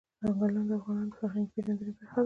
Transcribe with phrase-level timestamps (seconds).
[0.21, 2.19] ځنګلونه د افغانانو د فرهنګي پیژندنې برخه ده.